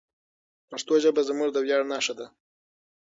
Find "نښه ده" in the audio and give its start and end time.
1.91-2.27